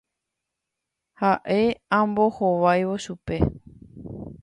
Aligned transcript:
Ha'e 1.19 1.59
ambohováivo 1.99 2.95
chupe. 3.03 3.37